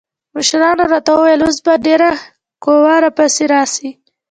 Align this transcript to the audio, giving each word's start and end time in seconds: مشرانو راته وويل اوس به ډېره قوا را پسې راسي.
مشرانو 0.35 0.83
راته 0.93 1.11
وويل 1.13 1.41
اوس 1.45 1.57
به 1.65 1.73
ډېره 1.85 2.09
قوا 2.63 2.95
را 3.03 3.09
پسې 3.17 3.43
راسي. 3.53 3.89